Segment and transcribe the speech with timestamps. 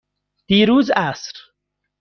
[0.47, 1.31] دیروز عصر.